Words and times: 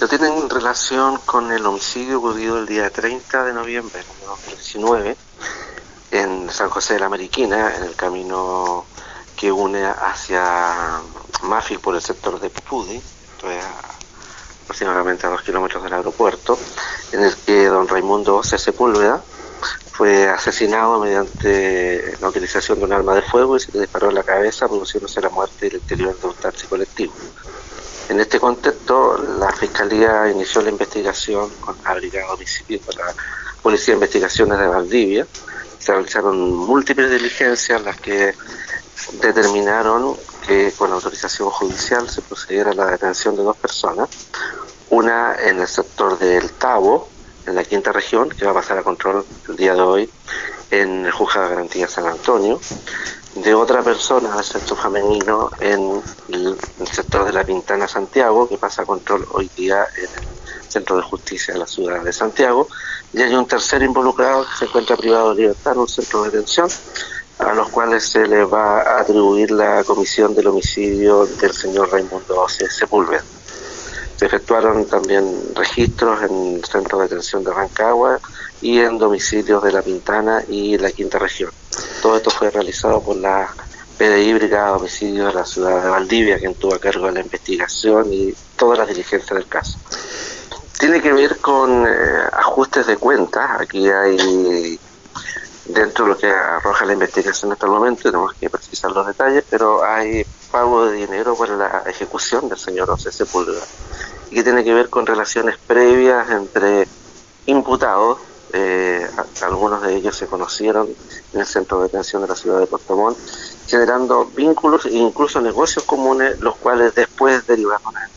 Lo 0.00 0.08
tienen 0.08 0.48
relación 0.48 1.18
con 1.26 1.52
el 1.52 1.66
homicidio 1.66 2.20
ocurrido 2.20 2.58
el 2.58 2.64
día 2.64 2.88
30 2.88 3.44
de 3.44 3.52
noviembre 3.52 3.98
de 3.98 4.26
2019 4.26 5.14
en 6.12 6.50
San 6.50 6.70
José 6.70 6.94
de 6.94 7.00
la 7.00 7.10
Mariquina, 7.10 7.76
en 7.76 7.82
el 7.82 7.94
camino 7.96 8.86
que 9.36 9.52
une 9.52 9.84
hacia 9.84 11.02
Mafil 11.42 11.80
por 11.80 11.94
el 11.96 12.00
sector 12.00 12.40
de 12.40 12.48
Pudi, 12.48 12.98
aproximadamente 14.64 15.26
a 15.26 15.30
dos 15.30 15.42
kilómetros 15.42 15.84
del 15.84 15.92
aeropuerto, 15.92 16.58
en 17.12 17.22
el 17.22 17.36
que 17.36 17.66
don 17.66 17.86
Raimundo 17.86 18.42
C. 18.42 18.56
Sepúlveda 18.56 19.22
fue 19.92 20.30
asesinado 20.30 20.98
mediante 20.98 22.16
la 22.22 22.28
utilización 22.30 22.78
de 22.78 22.86
un 22.86 22.94
arma 22.94 23.14
de 23.14 23.20
fuego 23.20 23.58
y 23.58 23.60
se 23.60 23.70
le 23.72 23.80
disparó 23.80 24.08
en 24.08 24.14
la 24.14 24.22
cabeza, 24.22 24.66
produciéndose 24.66 25.20
la 25.20 25.28
muerte 25.28 25.66
del 25.66 25.74
interior 25.74 26.18
de 26.18 26.26
un 26.26 26.34
taxi 26.36 26.66
colectivo. 26.66 27.12
En 28.10 28.18
este 28.18 28.40
contexto, 28.40 29.18
la 29.38 29.49
Fiscalía 29.60 30.30
inició 30.30 30.62
la 30.62 30.70
investigación 30.70 31.50
con 31.60 31.76
la 31.84 31.92
Brigada 31.92 32.28
la 32.34 33.14
Policía 33.62 33.92
de 33.92 33.96
Investigaciones 33.96 34.58
de 34.58 34.66
Valdivia. 34.66 35.26
Se 35.78 35.92
realizaron 35.92 36.56
múltiples 36.56 37.10
diligencias 37.10 37.82
las 37.82 38.00
que 38.00 38.34
determinaron 39.20 40.16
que 40.46 40.72
con 40.78 40.90
autorización 40.90 41.50
judicial 41.50 42.08
se 42.08 42.22
procediera 42.22 42.70
a 42.70 42.74
la 42.74 42.86
detención 42.86 43.36
de 43.36 43.42
dos 43.42 43.56
personas, 43.58 44.08
una 44.88 45.36
en 45.38 45.60
el 45.60 45.68
sector 45.68 46.18
del 46.18 46.50
Tabo, 46.52 47.10
en 47.46 47.54
la 47.54 47.64
quinta 47.64 47.92
región, 47.92 48.30
que 48.30 48.46
va 48.46 48.52
a 48.52 48.54
pasar 48.54 48.78
a 48.78 48.82
control 48.82 49.26
el 49.46 49.56
día 49.56 49.74
de 49.74 49.82
hoy 49.82 50.10
en 50.70 51.04
el 51.04 51.12
Juzgado 51.12 51.48
de 51.48 51.54
Garantía 51.54 51.86
San 51.86 52.06
Antonio, 52.06 52.58
de 53.34 53.54
otra 53.54 53.82
persona 53.82 54.34
del 54.34 54.44
sector 54.44 54.76
femenino 54.76 55.50
en 55.60 56.02
el, 56.28 56.56
sector 56.90 57.24
de 57.24 57.32
la 57.32 57.44
Pintana 57.44 57.86
Santiago, 57.86 58.48
que 58.48 58.58
pasa 58.58 58.82
a 58.82 58.86
control 58.86 59.26
hoy 59.32 59.48
día 59.56 59.86
en 59.96 60.04
el 60.04 60.70
Centro 60.70 60.96
de 60.96 61.02
Justicia 61.02 61.54
de 61.54 61.60
la 61.60 61.66
ciudad 61.66 62.02
de 62.02 62.12
Santiago, 62.12 62.68
y 63.12 63.22
hay 63.22 63.34
un 63.34 63.46
tercer 63.46 63.82
involucrado 63.82 64.44
que 64.44 64.56
se 64.58 64.64
encuentra 64.64 64.96
privado 64.96 65.30
de 65.30 65.42
libertad 65.42 65.74
en 65.74 65.80
un 65.80 65.88
centro 65.88 66.22
de 66.22 66.30
detención, 66.30 66.68
a 67.38 67.54
los 67.54 67.68
cuales 67.70 68.04
se 68.04 68.26
le 68.26 68.44
va 68.44 68.82
a 68.82 69.00
atribuir 69.00 69.50
la 69.50 69.82
comisión 69.84 70.34
del 70.34 70.48
homicidio 70.48 71.24
del 71.26 71.52
señor 71.52 71.90
Raimundo 71.90 72.46
Sepúlveda. 72.48 73.24
Se 74.16 74.26
efectuaron 74.26 74.84
también 74.84 75.54
registros 75.54 76.22
en 76.22 76.56
el 76.56 76.64
centro 76.64 76.98
de 76.98 77.04
detención 77.04 77.42
de 77.42 77.52
Rancagua 77.52 78.20
y 78.60 78.80
en 78.80 78.98
domicilios 78.98 79.62
de 79.62 79.72
La 79.72 79.80
Pintana 79.80 80.44
y 80.46 80.76
la 80.76 80.90
Quinta 80.90 81.18
Región. 81.18 81.50
Todo 82.00 82.16
esto 82.16 82.30
fue 82.30 82.50
realizado 82.50 83.02
por 83.02 83.16
la 83.16 83.48
PDI 83.98 84.34
Brigada 84.34 84.68
de 84.68 84.76
Homicidios 84.78 85.26
de 85.26 85.34
la 85.34 85.44
ciudad 85.44 85.82
de 85.82 85.90
Valdivia, 85.90 86.38
quien 86.38 86.54
tuvo 86.54 86.74
a 86.74 86.78
cargo 86.78 87.06
de 87.06 87.12
la 87.12 87.20
investigación 87.20 88.12
y 88.12 88.34
todas 88.56 88.78
las 88.78 88.88
diligencias 88.88 89.34
del 89.36 89.46
caso. 89.46 89.78
Tiene 90.78 91.02
que 91.02 91.12
ver 91.12 91.38
con 91.38 91.86
eh, 91.86 91.90
ajustes 92.32 92.86
de 92.86 92.96
cuentas. 92.96 93.60
Aquí 93.60 93.88
hay, 93.88 94.78
dentro 95.66 96.06
de 96.06 96.10
lo 96.12 96.18
que 96.18 96.30
arroja 96.30 96.86
la 96.86 96.94
investigación 96.94 97.52
hasta 97.52 97.66
el 97.66 97.72
momento, 97.72 98.04
tenemos 98.04 98.32
que 98.34 98.48
precisar 98.48 98.90
los 98.92 99.06
detalles, 99.06 99.44
pero 99.50 99.84
hay 99.84 100.24
pago 100.50 100.86
de 100.86 100.96
dinero 100.96 101.36
para 101.36 101.56
la 101.56 101.82
ejecución 101.86 102.48
del 102.48 102.58
señor 102.58 102.88
José 102.88 103.12
Sepúlveda 103.12 103.62
y 104.30 104.34
que 104.34 104.42
tiene 104.42 104.64
que 104.64 104.72
ver 104.72 104.88
con 104.88 105.06
relaciones 105.06 105.56
previas 105.58 106.30
entre 106.30 106.86
imputados, 107.46 108.18
eh, 108.52 109.08
algunos 109.42 109.82
de 109.82 109.96
ellos 109.96 110.16
se 110.16 110.26
conocieron 110.26 110.88
en 111.32 111.40
el 111.40 111.46
centro 111.46 111.78
de 111.78 111.84
detención 111.84 112.22
de 112.22 112.28
la 112.28 112.34
ciudad 112.34 112.58
de 112.58 112.66
Puerto 112.66 113.16
generando 113.66 114.26
vínculos 114.26 114.86
e 114.86 114.94
incluso 114.94 115.40
negocios 115.40 115.84
comunes, 115.84 116.40
los 116.40 116.56
cuales 116.56 116.94
después 116.94 117.46
derivaron 117.46 117.96
a, 117.96 118.08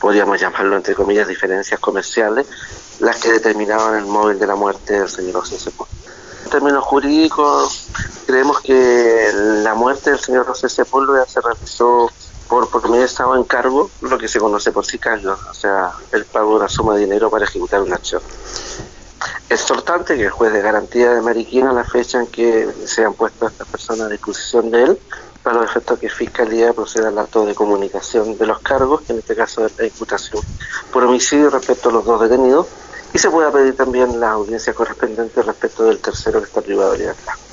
podríamos 0.00 0.40
llamarlo 0.40 0.76
entre 0.76 0.94
comillas, 0.94 1.28
diferencias 1.28 1.78
comerciales, 1.78 2.46
las 2.98 3.16
que 3.20 3.32
determinaban 3.32 3.98
el 3.98 4.06
móvil 4.06 4.38
de 4.38 4.46
la 4.46 4.56
muerte 4.56 4.98
del 4.98 5.08
señor 5.08 5.34
José 5.34 5.58
Sepúlveda. 5.58 5.96
En 6.44 6.50
términos 6.50 6.84
jurídicos, 6.84 7.88
creemos 8.26 8.60
que 8.60 9.30
la 9.62 9.74
muerte 9.74 10.10
del 10.10 10.20
señor 10.20 10.46
José 10.46 10.68
Sepúlveda 10.68 11.26
se 11.26 11.40
realizó 11.40 12.10
por 12.48 12.68
primer 12.68 13.02
estado 13.02 13.36
en 13.36 13.44
cargo, 13.44 13.90
lo 14.00 14.18
que 14.18 14.28
se 14.28 14.38
conoce 14.38 14.70
por 14.72 14.86
sicario, 14.86 15.36
o 15.50 15.54
sea, 15.54 15.92
el 16.12 16.24
pago 16.24 16.50
de 16.50 16.56
una 16.56 16.68
suma 16.68 16.94
de 16.94 17.00
dinero 17.00 17.30
para 17.30 17.44
ejecutar 17.44 17.82
una 17.82 17.96
acción. 17.96 18.22
Exhortante 19.48 20.16
que 20.16 20.24
el 20.24 20.30
juez 20.30 20.52
de 20.52 20.60
garantía 20.60 21.12
de 21.12 21.22
Mariquina, 21.22 21.72
la 21.72 21.84
fecha 21.84 22.20
en 22.20 22.26
que 22.26 22.68
se 22.84 23.04
han 23.04 23.14
puesto 23.14 23.46
estas 23.46 23.68
personas 23.68 24.06
a 24.06 24.08
disposición 24.08 24.70
de 24.72 24.82
él, 24.82 24.98
para 25.44 25.60
los 25.60 25.70
efectos 25.70 26.00
que 26.00 26.08
Fiscalía 26.08 26.72
proceda 26.72 27.06
al 27.08 27.18
acto 27.18 27.46
de 27.46 27.54
comunicación 27.54 28.36
de 28.36 28.46
los 28.46 28.58
cargos, 28.58 29.02
que 29.02 29.12
en 29.12 29.20
este 29.20 29.36
caso 29.36 29.64
es 29.64 29.78
la 29.78 29.84
imputación 29.84 30.42
por 30.92 31.04
homicidio 31.04 31.50
respecto 31.50 31.90
a 31.90 31.92
los 31.92 32.04
dos 32.04 32.20
detenidos, 32.20 32.66
y 33.14 33.18
se 33.18 33.30
pueda 33.30 33.52
pedir 33.52 33.76
también 33.76 34.18
la 34.18 34.32
audiencia 34.32 34.74
correspondiente 34.74 35.40
respecto 35.40 35.84
del 35.84 36.00
tercero 36.00 36.40
que 36.40 36.46
está 36.46 36.60
privado 36.60 36.92
de 36.92 36.98
libertad. 36.98 37.34